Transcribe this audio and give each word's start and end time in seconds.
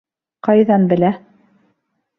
Ҡайҙан 0.47 0.89
белә? 0.95 1.15